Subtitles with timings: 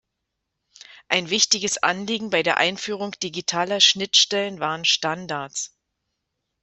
[1.09, 5.75] Ein wichtiges Anliegen bei der Einführung digitaler Schnittstellen waren Standards.